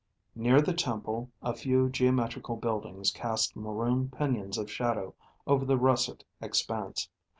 Near 0.33 0.63
the 0.63 0.73
temple 0.73 1.29
a 1.43 1.53
few 1.53 1.87
geometrical 1.87 2.55
buildings 2.55 3.11
cast 3.11 3.55
maroon 3.55 4.09
pinions 4.09 4.57
of 4.57 4.71
shadow 4.71 5.13
over 5.45 5.63
the 5.63 5.77
russet 5.77 6.25
expanse. 6.41 7.07